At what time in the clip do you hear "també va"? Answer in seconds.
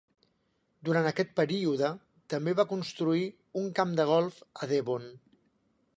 2.35-2.67